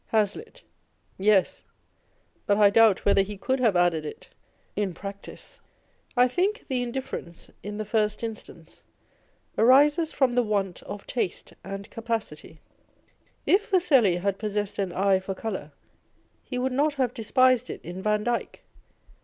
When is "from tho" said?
10.11-10.41